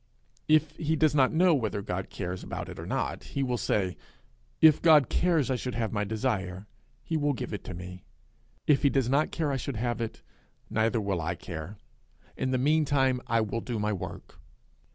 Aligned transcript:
'If 0.47 0.71
he 0.77 0.95
does 0.95 1.13
not 1.13 1.31
know 1.31 1.53
whether 1.53 1.83
God 1.83 2.09
cares 2.09 2.43
about 2.43 2.69
it 2.69 2.79
or 2.79 2.87
not, 2.87 3.23
he 3.23 3.43
will 3.43 3.55
say, 3.59 3.97
'If 4.59 4.81
God 4.81 5.09
cares 5.09 5.51
I 5.51 5.55
should 5.55 5.75
have 5.75 5.93
my 5.93 6.03
desire, 6.05 6.65
he 7.03 7.15
will 7.17 7.33
give 7.33 7.53
it 7.53 7.77
me; 7.77 8.03
if 8.65 8.81
he 8.81 8.89
does 8.89 9.09
not 9.11 9.31
care 9.31 9.51
I 9.51 9.57
should 9.57 9.75
have 9.75 10.01
it, 10.01 10.23
neither 10.71 10.99
will 10.99 11.21
I 11.21 11.35
care. 11.35 11.77
In 12.35 12.49
the 12.49 12.57
meantime 12.57 13.21
I 13.27 13.41
will 13.41 13.61
do 13.61 13.77
my 13.77 13.93
work.' 13.93 14.39